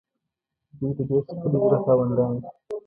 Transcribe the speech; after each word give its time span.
دوی 0.77 0.91
د 0.97 0.99
ډېر 1.09 1.21
ښکلي 1.27 1.57
زړه 1.63 1.77
خاوندان 1.85 2.33
دي. 2.41 2.49